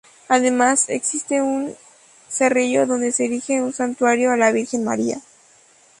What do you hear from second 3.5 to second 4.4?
un santuario a